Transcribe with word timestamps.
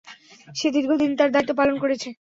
সে 0.55 0.67
দীর্ঘদিন 0.75 1.11
তার 1.19 1.29
দায়িত্ব 1.31 1.51
পালন 1.59 1.75
করেছে। 1.83 2.09